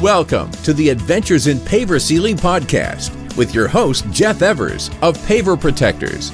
Welcome 0.00 0.50
to 0.62 0.72
the 0.72 0.88
Adventures 0.88 1.46
in 1.46 1.58
Paver 1.58 2.00
Sealing 2.00 2.34
podcast 2.34 3.36
with 3.36 3.54
your 3.54 3.68
host, 3.68 4.10
Jeff 4.10 4.40
Evers 4.40 4.88
of 5.02 5.14
Paver 5.26 5.60
Protectors. 5.60 6.30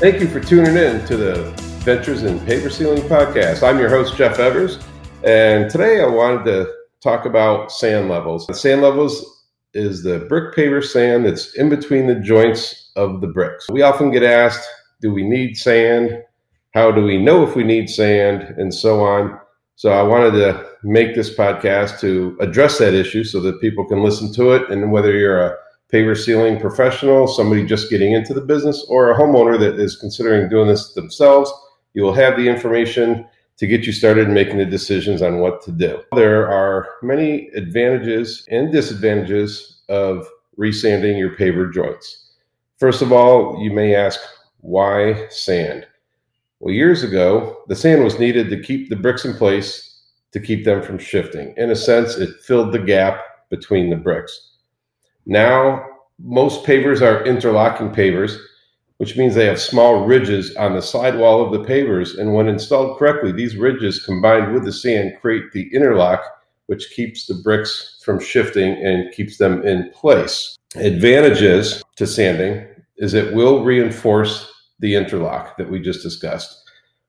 Thank 0.00 0.18
you 0.20 0.26
for 0.26 0.40
tuning 0.40 0.76
in 0.76 1.06
to 1.06 1.16
the 1.16 1.50
Adventures 1.50 2.24
in 2.24 2.40
Paver 2.40 2.72
Sealing 2.72 3.02
podcast. 3.02 3.62
I'm 3.62 3.78
your 3.78 3.90
host, 3.90 4.16
Jeff 4.16 4.40
Evers, 4.40 4.80
and 5.22 5.70
today 5.70 6.02
I 6.02 6.06
wanted 6.08 6.46
to 6.46 6.74
talk 7.00 7.26
about 7.26 7.70
sand 7.70 8.08
levels. 8.08 8.48
Sand 8.60 8.82
levels 8.82 9.44
is 9.72 10.02
the 10.02 10.26
brick 10.28 10.56
paver 10.56 10.82
sand 10.82 11.26
that's 11.26 11.54
in 11.54 11.68
between 11.68 12.08
the 12.08 12.16
joints 12.16 12.90
of 12.96 13.20
the 13.20 13.28
bricks. 13.28 13.68
We 13.70 13.82
often 13.82 14.10
get 14.10 14.24
asked, 14.24 14.66
do 15.00 15.14
we 15.14 15.22
need 15.22 15.56
sand? 15.56 16.24
How 16.74 16.90
do 16.90 17.04
we 17.04 17.22
know 17.22 17.46
if 17.46 17.54
we 17.54 17.62
need 17.62 17.88
sand? 17.88 18.42
And 18.58 18.74
so 18.74 19.04
on. 19.04 19.38
So 19.76 19.90
I 19.90 20.02
wanted 20.02 20.32
to 20.32 20.66
make 20.82 21.14
this 21.14 21.34
podcast 21.34 21.98
to 22.00 22.36
address 22.40 22.78
that 22.78 22.94
issue 22.94 23.24
so 23.24 23.40
that 23.40 23.60
people 23.60 23.84
can 23.84 24.02
listen 24.02 24.32
to 24.34 24.52
it. 24.52 24.70
And 24.70 24.92
whether 24.92 25.12
you're 25.12 25.42
a 25.42 25.56
paver 25.92 26.16
sealing 26.16 26.60
professional, 26.60 27.26
somebody 27.26 27.64
just 27.66 27.90
getting 27.90 28.12
into 28.12 28.34
the 28.34 28.40
business, 28.40 28.84
or 28.88 29.10
a 29.10 29.18
homeowner 29.18 29.58
that 29.58 29.78
is 29.78 29.96
considering 29.96 30.48
doing 30.48 30.68
this 30.68 30.92
themselves, 30.94 31.52
you 31.94 32.02
will 32.02 32.12
have 32.12 32.36
the 32.36 32.48
information 32.48 33.26
to 33.56 33.66
get 33.66 33.84
you 33.86 33.92
started 33.92 34.28
making 34.28 34.58
the 34.58 34.64
decisions 34.64 35.22
on 35.22 35.38
what 35.38 35.62
to 35.62 35.70
do. 35.70 36.00
There 36.16 36.48
are 36.48 36.88
many 37.02 37.48
advantages 37.50 38.46
and 38.50 38.72
disadvantages 38.72 39.82
of 39.88 40.26
resanding 40.56 41.18
your 41.18 41.36
paver 41.36 41.72
joints. 41.72 42.32
First 42.78 43.02
of 43.02 43.12
all, 43.12 43.62
you 43.62 43.72
may 43.72 43.94
ask, 43.94 44.20
why 44.60 45.28
sand? 45.28 45.86
Well, 46.64 46.72
years 46.72 47.02
ago, 47.02 47.58
the 47.68 47.76
sand 47.76 48.02
was 48.02 48.18
needed 48.18 48.48
to 48.48 48.58
keep 48.58 48.88
the 48.88 48.96
bricks 48.96 49.26
in 49.26 49.34
place 49.34 50.00
to 50.32 50.40
keep 50.40 50.64
them 50.64 50.80
from 50.80 50.96
shifting. 50.96 51.52
In 51.58 51.70
a 51.70 51.76
sense, 51.76 52.16
it 52.16 52.40
filled 52.40 52.72
the 52.72 52.78
gap 52.78 53.20
between 53.50 53.90
the 53.90 53.96
bricks. 53.96 54.52
Now, 55.26 55.84
most 56.18 56.64
pavers 56.64 57.02
are 57.02 57.22
interlocking 57.26 57.90
pavers, 57.90 58.38
which 58.96 59.14
means 59.14 59.34
they 59.34 59.44
have 59.44 59.60
small 59.60 60.06
ridges 60.06 60.56
on 60.56 60.72
the 60.72 60.80
sidewall 60.80 61.44
of 61.44 61.52
the 61.52 61.68
pavers. 61.68 62.18
And 62.18 62.32
when 62.32 62.48
installed 62.48 62.98
correctly, 62.98 63.30
these 63.30 63.56
ridges 63.58 64.02
combined 64.02 64.54
with 64.54 64.64
the 64.64 64.72
sand 64.72 65.18
create 65.20 65.52
the 65.52 65.68
interlock, 65.74 66.24
which 66.68 66.92
keeps 66.92 67.26
the 67.26 67.42
bricks 67.44 68.00
from 68.02 68.18
shifting 68.18 68.72
and 68.82 69.12
keeps 69.12 69.36
them 69.36 69.62
in 69.66 69.90
place. 69.90 70.56
Advantages 70.76 71.82
to 71.96 72.06
sanding 72.06 72.66
is 72.96 73.12
it 73.12 73.34
will 73.34 73.64
reinforce 73.64 74.50
the 74.80 74.94
interlock 74.94 75.56
that 75.56 75.70
we 75.70 75.80
just 75.80 76.02
discussed. 76.02 76.62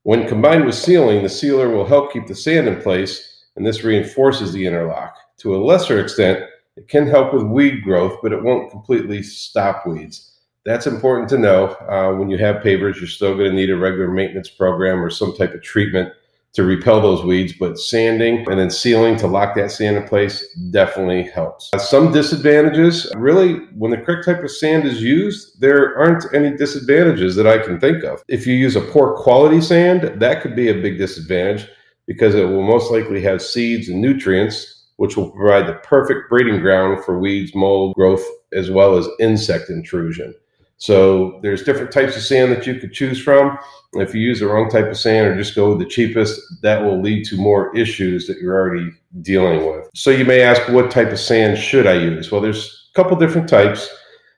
When 0.04 0.28
combined 0.28 0.66
with 0.66 0.76
sealing, 0.76 1.24
the 1.24 1.30
sealer 1.30 1.70
will 1.70 1.86
help 1.86 2.14
keep 2.14 2.28
the 2.28 2.36
sand 2.36 2.68
in 2.68 2.82
place, 2.82 3.46
and 3.56 3.66
this 3.66 3.84
reinforces 3.84 4.54
the 4.54 4.66
interlock. 4.66 5.16
To 5.38 5.56
a 5.56 5.64
lesser 5.64 6.00
extent, 6.00 6.46
it 6.76 6.88
can 6.88 7.08
help 7.08 7.34
with 7.34 7.44
weed 7.44 7.84
growth, 7.84 8.20
but 8.22 8.34
it 8.34 8.44
won't 8.44 8.72
completely 8.72 9.24
stop 9.24 9.88
weeds. 9.88 10.40
That's 10.66 10.88
important 10.88 11.30
to 11.30 11.38
know. 11.38 11.68
Uh, 11.90 12.18
when 12.18 12.30
you 12.30 12.38
have 12.38 12.64
pavers, 12.64 12.98
you're 12.98 13.08
still 13.08 13.36
going 13.36 13.50
to 13.50 13.56
need 13.56 13.70
a 13.70 13.78
regular 13.78 14.12
maintenance 14.12 14.50
program 14.50 15.04
or 15.04 15.10
some 15.10 15.36
type 15.36 15.54
of 15.54 15.62
treatment 15.62 16.12
to 16.56 16.64
repel 16.64 17.02
those 17.02 17.24
weeds, 17.24 17.54
but 17.60 17.78
sanding 17.78 18.46
and 18.50 18.60
then 18.60 18.70
sealing 18.70 19.18
to 19.18 19.28
lock 19.28 19.56
that 19.56 19.72
sand 19.72 19.98
in 19.98 20.04
place 20.04 20.46
definitely 20.72 21.24
helps. 21.24 21.70
Uh, 21.74 21.78
some 21.78 22.12
disadvantages 22.12 23.12
really, 23.18 23.56
when 23.76 23.92
the 23.92 23.98
correct 23.98 24.26
type 24.26 24.42
of 24.42 24.50
sand 24.50 24.86
is 24.86 25.02
used, 25.02 25.60
there 25.60 25.98
aren't 25.98 26.26
any 26.34 26.56
disadvantages 26.56 27.36
that 27.36 27.46
I 27.46 27.58
can 27.58 27.80
think 27.80 28.04
of. 28.04 28.24
If 28.30 28.48
you 28.48 28.56
use 28.56 28.76
a 28.76 28.82
poor 28.82 29.16
quality 29.18 29.60
sand, 29.62 30.20
that 30.20 30.42
could 30.42 30.56
be 30.56 30.70
a 30.70 30.82
big 30.82 30.98
disadvantage 30.98 31.68
because 32.08 32.36
it 32.36 32.46
will 32.46 32.66
most 32.66 32.92
likely 32.92 33.22
have 33.22 33.42
seeds 33.42 33.90
and 33.90 34.02
nutrients, 34.02 34.86
which 34.98 35.18
will 35.18 35.32
provide 35.32 35.68
the 35.68 35.80
perfect 35.80 36.30
breeding 36.30 36.62
ground 36.62 37.04
for 37.04 37.20
weeds, 37.20 37.54
mold 37.54 37.96
growth, 37.96 38.24
as 38.54 38.72
well 38.72 38.98
as 38.98 39.08
insect 39.20 39.70
intrusion. 39.70 40.34
So 40.78 41.40
there's 41.42 41.64
different 41.64 41.92
types 41.92 42.18
of 42.18 42.24
sand 42.24 42.52
that 42.52 42.68
you 42.68 42.76
could 42.76 42.94
choose 42.94 43.22
from. 43.22 43.58
If 43.94 44.14
you 44.14 44.22
use 44.22 44.42
the 44.42 44.48
wrong 44.48 44.70
type 44.70 44.88
of 44.88 44.98
sand 44.98 45.28
or 45.28 45.36
just 45.38 45.56
go 45.56 45.70
with 45.70 45.80
the 45.80 45.86
cheapest, 45.86 46.40
that 46.62 46.84
will 46.84 47.02
lead 47.02 47.26
to 47.26 47.38
more 47.38 47.76
issues 47.76 48.28
that 48.28 48.40
you're 48.40 48.56
already 48.56 48.92
dealing 49.22 49.66
with. 49.66 49.90
So 49.96 50.10
you 50.10 50.26
may 50.26 50.42
ask, 50.42 50.68
what 50.70 50.92
type 50.92 51.12
of 51.12 51.20
sand 51.20 51.58
should 51.58 51.88
I 51.88 51.94
use? 51.94 52.32
Well, 52.32 52.42
there's 52.42 52.90
a 52.94 53.02
couple 53.02 53.16
different 53.18 53.48
types. 53.48 53.90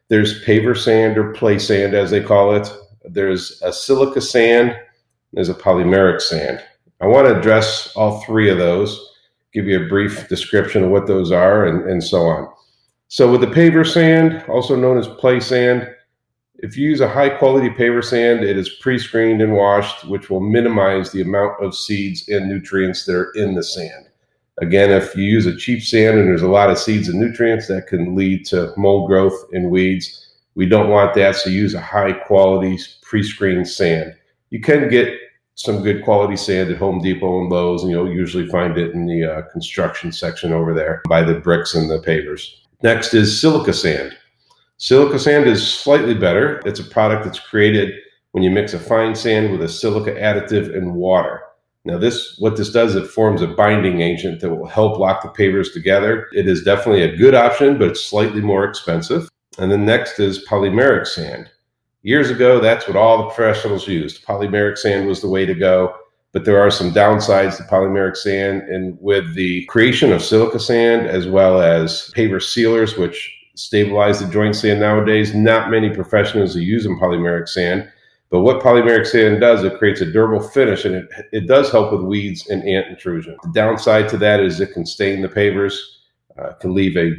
There's 0.10 0.44
paver 0.46 0.78
sand 0.78 1.18
or 1.18 1.34
play 1.34 1.58
sand, 1.58 1.96
as 1.96 2.12
they 2.12 2.22
call 2.22 2.56
it. 2.56 2.72
There's 3.04 3.60
a 3.64 3.74
silica 3.74 4.22
sand. 4.22 4.76
There's 5.34 5.50
a 5.50 5.56
polymeric 5.56 6.22
sand. 6.22 6.64
I 7.02 7.08
want 7.08 7.28
to 7.28 7.38
address 7.38 7.94
all 7.96 8.22
three 8.22 8.50
of 8.50 8.58
those, 8.58 9.12
give 9.54 9.66
you 9.66 9.84
a 9.84 9.90
brief 9.90 10.30
description 10.30 10.84
of 10.84 10.92
what 10.92 11.08
those 11.08 11.32
are, 11.32 11.66
and, 11.66 11.90
and 11.90 12.04
so 12.04 12.22
on. 12.22 12.48
So 13.08 13.32
with 13.32 13.42
the 13.42 13.48
paver 13.48 13.86
sand, 13.86 14.44
also 14.48 14.76
known 14.76 14.98
as 14.98 15.08
play 15.08 15.40
sand, 15.40 15.88
if 16.60 16.76
you 16.76 16.90
use 16.90 17.02
a 17.02 17.10
high 17.10 17.30
quality 17.30 17.70
paver 17.70 18.04
sand, 18.04 18.44
it 18.44 18.58
is 18.58 18.70
pre 18.70 18.98
screened 18.98 19.42
and 19.42 19.54
washed, 19.54 20.06
which 20.06 20.30
will 20.30 20.40
minimize 20.40 21.12
the 21.12 21.22
amount 21.22 21.64
of 21.64 21.76
seeds 21.76 22.28
and 22.30 22.50
nutrients 22.50 23.06
that 23.06 23.16
are 23.16 23.32
in 23.36 23.56
the 23.56 23.64
sand. 23.64 24.08
Again, 24.60 24.90
if 24.90 25.16
you 25.16 25.24
use 25.24 25.46
a 25.46 25.56
cheap 25.56 25.84
sand 25.84 26.18
and 26.18 26.28
there's 26.28 26.42
a 26.42 26.48
lot 26.48 26.72
of 26.72 26.80
seeds 26.80 27.10
and 27.10 27.20
nutrients, 27.20 27.68
that 27.68 27.88
can 27.88 28.16
lead 28.16 28.46
to 28.48 28.74
mold 28.76 29.08
growth 29.08 29.46
and 29.54 29.70
weeds. 29.70 30.36
We 30.56 30.66
don't 30.66 30.90
want 30.90 31.14
that, 31.14 31.36
so 31.36 31.52
use 31.52 31.76
a 31.76 31.82
high 31.82 32.14
quality 32.14 32.80
pre 33.04 33.22
screened 33.22 33.68
sand. 33.68 34.16
You 34.50 34.60
can 34.60 34.90
get 34.90 35.14
some 35.54 35.84
good 35.84 36.04
quality 36.04 36.38
sand 36.38 36.72
at 36.72 36.78
Home 36.78 37.02
Depot 37.02 37.42
and 37.42 37.52
Lowe's, 37.52 37.84
and 37.84 37.92
you'll 37.92 38.12
usually 38.12 38.48
find 38.48 38.78
it 38.78 38.94
in 38.94 39.06
the 39.06 39.26
uh, 39.26 39.42
construction 39.52 40.12
section 40.12 40.54
over 40.54 40.74
there 40.74 41.04
by 41.08 41.22
the 41.22 41.40
bricks 41.40 41.76
and 41.76 41.90
the 41.90 42.00
pavers. 42.00 42.56
Next 42.82 43.14
is 43.14 43.40
silica 43.40 43.74
sand. 43.74 44.16
Silica 44.80 45.18
sand 45.18 45.48
is 45.48 45.68
slightly 45.68 46.14
better. 46.14 46.62
It's 46.64 46.80
a 46.80 46.84
product 46.84 47.26
that's 47.26 47.40
created 47.40 47.96
when 48.32 48.44
you 48.44 48.52
mix 48.52 48.76
a 48.76 48.80
fine 48.80 49.16
sand 49.16 49.52
with 49.52 49.64
a 49.64 49.68
silica 49.68 50.12
additive 50.12 50.76
and 50.76 50.94
water. 50.94 51.42
Now, 51.84 51.98
this 51.98 52.38
what 52.38 52.58
this 52.58 52.72
does, 52.72 52.94
it 52.96 53.08
forms 53.08 53.42
a 53.42 53.48
binding 53.48 54.02
agent 54.02 54.40
that 54.42 54.52
will 54.52 54.68
help 54.68 55.00
lock 55.00 55.24
the 55.24 55.30
pavers 55.30 55.74
together. 55.74 56.28
It 56.32 56.48
is 56.48 56.64
definitely 56.64 57.02
a 57.02 57.18
good 57.18 57.34
option, 57.34 57.80
but 57.80 57.88
it's 57.88 58.06
slightly 58.06 58.40
more 58.40 58.66
expensive. 58.66 59.28
And 59.58 59.72
then 59.72 59.84
next 59.84 60.20
is 60.20 60.46
polymeric 60.46 61.08
sand. 61.08 61.50
Years 62.04 62.30
ago, 62.30 62.60
that's 62.60 62.88
what 62.88 62.98
all 62.98 63.18
the 63.18 63.30
professionals 63.34 63.88
used. 63.88 64.26
Polymeric 64.26 64.78
sand 64.78 65.08
was 65.08 65.22
the 65.22 65.30
way 65.30 65.48
to 65.48 65.56
go, 65.56 65.96
but 66.34 66.46
there 66.46 66.62
are 66.62 66.70
some 66.70 66.92
downsides 66.92 67.58
to 67.58 67.64
polymeric 67.64 68.16
sand. 68.16 68.62
And 68.64 68.96
with 69.02 69.34
the 69.34 69.66
creation 69.66 70.14
of 70.14 70.24
silica 70.24 70.60
sand 70.60 71.08
as 71.08 71.26
well 71.26 71.62
as 71.62 72.12
paver 72.16 72.44
sealers, 72.44 72.96
which 72.96 73.37
stabilize 73.58 74.20
the 74.20 74.32
joint 74.32 74.56
sand 74.56 74.80
nowadays. 74.80 75.34
Not 75.34 75.72
many 75.72 75.90
professionals 75.90 76.56
are 76.56 76.62
using 76.62 76.98
polymeric 77.00 77.48
sand, 77.48 77.90
but 78.30 78.42
what 78.42 78.62
polymeric 78.62 79.08
sand 79.08 79.42
does, 79.42 79.64
it 79.64 79.78
creates 79.78 80.02
a 80.02 80.12
durable 80.12 80.48
finish 80.48 80.86
and 80.86 80.96
it, 80.96 81.10
it 81.32 81.48
does 81.48 81.72
help 81.72 81.92
with 81.92 82.02
weeds 82.02 82.48
and 82.50 82.68
ant 82.68 82.88
intrusion. 82.88 83.38
The 83.44 83.52
downside 83.54 84.10
to 84.10 84.18
that 84.18 84.40
is 84.42 84.60
it 84.60 84.74
can 84.74 84.86
stain 84.86 85.22
the 85.22 85.30
pavers, 85.30 85.78
uh, 86.38 86.54
can 86.54 86.74
leave 86.74 86.98
a 86.98 87.16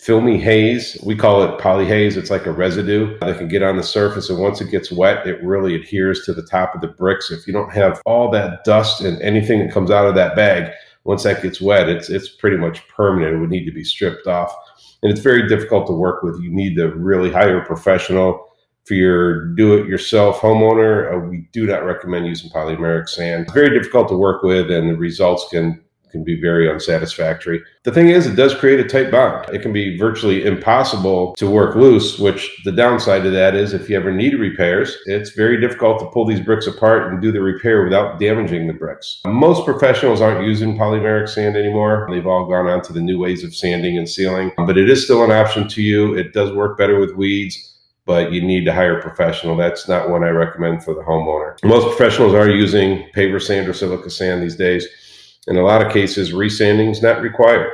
filmy 0.00 0.38
haze. 0.38 0.96
We 1.04 1.14
call 1.14 1.42
it 1.42 1.60
polyhaze. 1.60 2.16
It's 2.16 2.30
like 2.30 2.46
a 2.46 2.52
residue 2.52 3.18
that 3.20 3.36
can 3.36 3.48
get 3.48 3.62
on 3.62 3.76
the 3.76 3.82
surface. 3.82 4.30
And 4.30 4.40
once 4.40 4.60
it 4.60 4.70
gets 4.70 4.90
wet, 4.90 5.26
it 5.26 5.42
really 5.44 5.74
adheres 5.74 6.24
to 6.24 6.32
the 6.32 6.42
top 6.42 6.74
of 6.74 6.80
the 6.80 6.88
bricks. 6.88 7.30
If 7.30 7.46
you 7.46 7.52
don't 7.52 7.72
have 7.72 8.00
all 8.06 8.30
that 8.30 8.64
dust 8.64 9.02
and 9.02 9.20
anything 9.20 9.58
that 9.60 9.72
comes 9.72 9.90
out 9.90 10.06
of 10.06 10.14
that 10.14 10.34
bag, 10.34 10.72
once 11.04 11.22
that 11.22 11.42
gets 11.42 11.60
wet, 11.60 11.88
it's, 11.88 12.10
it's 12.10 12.28
pretty 12.28 12.56
much 12.56 12.86
permanent. 12.88 13.34
It 13.34 13.38
would 13.38 13.50
need 13.50 13.64
to 13.64 13.72
be 13.72 13.84
stripped 13.84 14.26
off 14.26 14.54
and 15.02 15.10
it's 15.10 15.20
very 15.20 15.48
difficult 15.48 15.86
to 15.86 15.92
work 15.92 16.22
with. 16.22 16.40
You 16.40 16.50
need 16.50 16.76
to 16.76 16.88
really 16.88 17.32
hire 17.32 17.60
a 17.60 17.66
professional 17.66 18.46
for 18.84 18.94
your 18.94 19.46
do-it-yourself 19.54 20.40
homeowner. 20.40 21.14
Uh, 21.14 21.18
we 21.28 21.48
do 21.52 21.66
not 21.66 21.84
recommend 21.84 22.26
using 22.26 22.50
polymeric 22.50 23.08
sand. 23.08 23.50
Very 23.52 23.76
difficult 23.76 24.08
to 24.08 24.16
work 24.16 24.42
with, 24.42 24.70
and 24.70 24.90
the 24.90 24.96
results 24.96 25.46
can 25.50 25.82
can 26.10 26.24
be 26.24 26.40
very 26.40 26.70
unsatisfactory. 26.70 27.60
The 27.84 27.92
thing 27.92 28.08
is, 28.08 28.26
it 28.26 28.36
does 28.36 28.54
create 28.54 28.80
a 28.80 28.88
tight 28.88 29.10
bond. 29.10 29.48
It 29.54 29.62
can 29.62 29.72
be 29.72 29.96
virtually 29.98 30.44
impossible 30.44 31.34
to 31.36 31.48
work 31.48 31.76
loose, 31.76 32.18
which 32.18 32.60
the 32.64 32.72
downside 32.72 33.26
of 33.26 33.32
that 33.32 33.54
is 33.54 33.72
if 33.72 33.88
you 33.88 33.96
ever 33.96 34.12
need 34.12 34.34
repairs, 34.34 34.96
it's 35.06 35.30
very 35.30 35.60
difficult 35.60 36.00
to 36.00 36.06
pull 36.06 36.26
these 36.26 36.40
bricks 36.40 36.66
apart 36.66 37.12
and 37.12 37.22
do 37.22 37.32
the 37.32 37.40
repair 37.40 37.84
without 37.84 38.18
damaging 38.18 38.66
the 38.66 38.72
bricks. 38.72 39.20
Most 39.26 39.64
professionals 39.64 40.20
aren't 40.20 40.46
using 40.46 40.76
polymeric 40.76 41.28
sand 41.28 41.56
anymore. 41.56 42.06
They've 42.10 42.26
all 42.26 42.46
gone 42.46 42.66
on 42.66 42.82
to 42.82 42.92
the 42.92 43.00
new 43.00 43.18
ways 43.18 43.44
of 43.44 43.54
sanding 43.54 43.96
and 43.96 44.08
sealing, 44.08 44.52
but 44.56 44.78
it 44.78 44.90
is 44.90 45.04
still 45.04 45.24
an 45.24 45.30
option 45.30 45.68
to 45.68 45.82
you. 45.82 46.14
It 46.14 46.32
does 46.32 46.52
work 46.52 46.76
better 46.76 46.98
with 46.98 47.14
weeds 47.14 47.70
but 48.10 48.32
you 48.32 48.42
need 48.42 48.64
to 48.64 48.72
hire 48.72 48.98
a 48.98 49.02
professional. 49.02 49.56
That's 49.56 49.86
not 49.86 50.10
one 50.10 50.24
I 50.24 50.30
recommend 50.30 50.82
for 50.82 50.94
the 50.94 51.00
homeowner. 51.02 51.62
Most 51.62 51.86
professionals 51.96 52.34
are 52.34 52.50
using 52.50 53.08
paver 53.14 53.40
sand 53.40 53.68
or 53.68 53.72
silica 53.72 54.10
sand 54.10 54.42
these 54.42 54.56
days. 54.56 54.84
In 55.50 55.56
a 55.56 55.64
lot 55.64 55.84
of 55.84 55.92
cases, 55.92 56.32
resanding 56.32 56.90
is 56.90 57.02
not 57.02 57.22
required. 57.22 57.72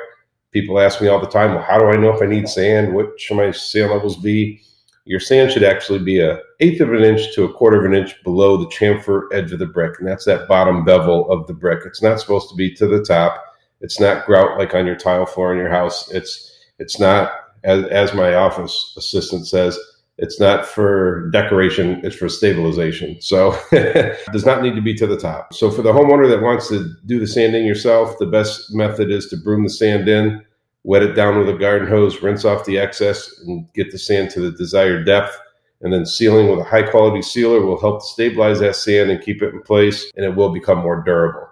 People 0.50 0.80
ask 0.80 1.02
me 1.02 1.08
all 1.08 1.20
the 1.20 1.26
time, 1.26 1.54
well, 1.54 1.62
how 1.62 1.78
do 1.78 1.84
I 1.84 1.96
know 1.96 2.10
if 2.10 2.22
I 2.22 2.26
need 2.26 2.48
sand? 2.48 2.94
What 2.94 3.20
should 3.20 3.36
my 3.36 3.50
sand 3.50 3.90
levels 3.90 4.16
be? 4.16 4.62
Your 5.04 5.20
sand 5.20 5.52
should 5.52 5.62
actually 5.62 5.98
be 5.98 6.18
a 6.18 6.40
eighth 6.60 6.80
of 6.80 6.94
an 6.94 7.04
inch 7.04 7.34
to 7.34 7.44
a 7.44 7.52
quarter 7.52 7.78
of 7.78 7.84
an 7.84 7.94
inch 7.94 8.14
below 8.24 8.56
the 8.56 8.66
chamfer 8.68 9.24
edge 9.30 9.52
of 9.52 9.58
the 9.58 9.66
brick, 9.66 9.98
and 9.98 10.08
that's 10.08 10.24
that 10.24 10.48
bottom 10.48 10.86
bevel 10.86 11.30
of 11.30 11.46
the 11.46 11.52
brick. 11.52 11.80
It's 11.84 12.02
not 12.02 12.18
supposed 12.18 12.48
to 12.48 12.56
be 12.56 12.72
to 12.76 12.86
the 12.86 13.04
top. 13.04 13.44
It's 13.82 14.00
not 14.00 14.24
grout 14.24 14.58
like 14.58 14.74
on 14.74 14.86
your 14.86 14.96
tile 14.96 15.26
floor 15.26 15.52
in 15.52 15.58
your 15.58 15.68
house. 15.68 16.10
It's 16.10 16.58
it's 16.78 16.98
not 16.98 17.30
as, 17.64 17.84
as 17.84 18.14
my 18.14 18.34
office 18.36 18.94
assistant 18.96 19.46
says, 19.46 19.78
it's 20.18 20.40
not 20.40 20.66
for 20.66 21.28
decoration, 21.30 22.00
it's 22.02 22.16
for 22.16 22.28
stabilization. 22.28 23.20
So 23.20 23.58
it 23.70 24.18
does 24.32 24.46
not 24.46 24.62
need 24.62 24.74
to 24.74 24.80
be 24.80 24.94
to 24.94 25.06
the 25.06 25.18
top. 25.18 25.52
So 25.52 25.70
for 25.70 25.82
the 25.82 25.92
homeowner 25.92 26.28
that 26.30 26.42
wants 26.42 26.68
to 26.68 26.90
do 27.04 27.20
the 27.20 27.26
sanding 27.26 27.66
yourself, 27.66 28.18
the 28.18 28.26
best 28.26 28.74
method 28.74 29.10
is 29.10 29.26
to 29.28 29.36
broom 29.36 29.64
the 29.64 29.70
sand 29.70 30.08
in, 30.08 30.42
wet 30.84 31.02
it 31.02 31.12
down 31.12 31.38
with 31.38 31.54
a 31.54 31.58
garden 31.58 31.86
hose, 31.86 32.22
rinse 32.22 32.46
off 32.46 32.64
the 32.64 32.78
excess, 32.78 33.40
and 33.46 33.70
get 33.74 33.90
the 33.90 33.98
sand 33.98 34.30
to 34.30 34.40
the 34.40 34.56
desired 34.56 35.04
depth. 35.04 35.38
And 35.82 35.92
then 35.92 36.06
sealing 36.06 36.48
with 36.48 36.60
a 36.60 36.64
high 36.64 36.82
quality 36.82 37.20
sealer 37.20 37.60
will 37.60 37.78
help 37.78 38.00
stabilize 38.00 38.60
that 38.60 38.76
sand 38.76 39.10
and 39.10 39.22
keep 39.22 39.42
it 39.42 39.52
in 39.52 39.60
place, 39.60 40.10
and 40.16 40.24
it 40.24 40.34
will 40.34 40.48
become 40.48 40.78
more 40.78 41.02
durable. 41.02 41.46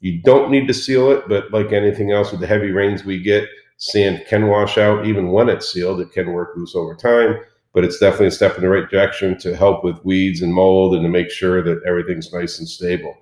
You 0.00 0.20
don't 0.22 0.50
need 0.50 0.66
to 0.66 0.74
seal 0.74 1.12
it, 1.12 1.28
but 1.28 1.52
like 1.52 1.72
anything 1.72 2.10
else 2.10 2.32
with 2.32 2.40
the 2.40 2.46
heavy 2.48 2.72
rains 2.72 3.04
we 3.04 3.22
get, 3.22 3.48
sand 3.76 4.24
can 4.28 4.48
wash 4.48 4.78
out 4.78 5.06
even 5.06 5.30
when 5.30 5.48
it's 5.48 5.72
sealed. 5.72 6.00
It 6.00 6.10
can 6.10 6.32
work 6.32 6.56
loose 6.56 6.74
over 6.74 6.96
time 6.96 7.38
but 7.78 7.84
it's 7.84 8.00
definitely 8.00 8.26
a 8.26 8.32
step 8.32 8.56
in 8.56 8.62
the 8.62 8.68
right 8.68 8.90
direction 8.90 9.38
to 9.38 9.54
help 9.54 9.84
with 9.84 10.04
weeds 10.04 10.42
and 10.42 10.52
mold 10.52 10.96
and 10.96 11.04
to 11.04 11.08
make 11.08 11.30
sure 11.30 11.62
that 11.62 11.80
everything's 11.86 12.32
nice 12.32 12.58
and 12.58 12.66
stable. 12.66 13.16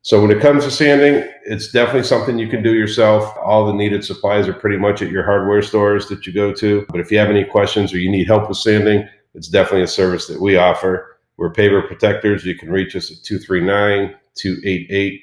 So 0.00 0.22
when 0.22 0.30
it 0.30 0.40
comes 0.40 0.64
to 0.64 0.70
sanding, 0.70 1.30
it's 1.44 1.70
definitely 1.70 2.04
something 2.04 2.38
you 2.38 2.48
can 2.48 2.62
do 2.62 2.72
yourself. 2.72 3.36
All 3.36 3.66
the 3.66 3.74
needed 3.74 4.02
supplies 4.02 4.48
are 4.48 4.54
pretty 4.54 4.78
much 4.78 5.02
at 5.02 5.10
your 5.10 5.24
hardware 5.24 5.60
stores 5.60 6.08
that 6.08 6.26
you 6.26 6.32
go 6.32 6.54
to. 6.54 6.86
But 6.88 7.00
if 7.00 7.12
you 7.12 7.18
have 7.18 7.28
any 7.28 7.44
questions 7.44 7.92
or 7.92 7.98
you 7.98 8.10
need 8.10 8.26
help 8.26 8.48
with 8.48 8.56
sanding, 8.56 9.06
it's 9.34 9.48
definitely 9.48 9.82
a 9.82 9.88
service 9.88 10.26
that 10.28 10.40
we 10.40 10.56
offer. 10.56 11.18
We're 11.36 11.52
paver 11.52 11.86
protectors. 11.86 12.46
You 12.46 12.56
can 12.56 12.72
reach 12.72 12.96
us 12.96 13.10
at 13.10 13.22
239 13.24 14.14
288 14.36 15.20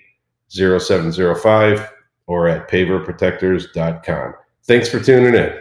0705 0.49 1.91
or 2.27 2.47
at 2.49 2.69
paverprotectors.com. 2.69 4.33
Thanks 4.67 4.89
for 4.89 4.99
tuning 4.99 5.33
in. 5.33 5.59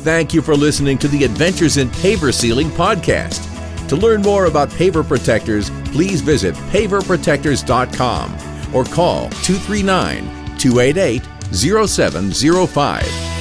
Thank 0.00 0.32
you 0.32 0.42
for 0.42 0.54
listening 0.54 0.96
to 0.98 1.08
the 1.08 1.24
Adventures 1.24 1.76
in 1.76 1.88
Paver 1.88 2.32
Sealing 2.32 2.68
podcast. 2.70 3.44
To 3.88 3.96
learn 3.96 4.22
more 4.22 4.46
about 4.46 4.70
paver 4.70 5.06
protectors, 5.06 5.70
please 5.86 6.20
visit 6.20 6.54
paverprotectors.com 6.54 8.74
or 8.74 8.84
call 8.84 9.28
239 9.30 10.58
288 10.58 11.22
0705. 11.52 13.37